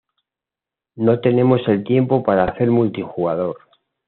No 0.95 1.19
tenemos 1.19 1.61
el 1.67 1.83
tiempo 1.83 2.23
para 2.23 2.45
hacer 2.45 2.71
multijugador. 2.71 3.59